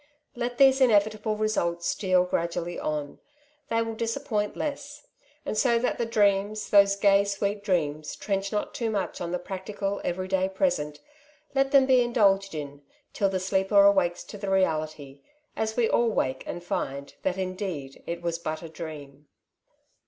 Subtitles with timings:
[0.35, 3.19] Let these inevitable results steal gradually on;
[3.69, 5.05] they wiH dis appoint less;
[5.45, 9.37] and so that the dreauMT, those gay, sweet dreams, trench not too much on the
[9.37, 11.01] practical every day present,
[11.53, 12.81] let them be indulged in,
[13.13, 15.21] till the sleeper awakes to the reality,
[15.55, 19.27] as we all awake and find that indeed it was but a dream.